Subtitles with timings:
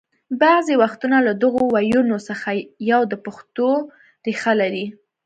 [0.41, 2.47] بعضې وختونه له دغو ويونو څخه
[2.91, 3.69] یو د پښتو
[4.25, 4.85] ریښه لري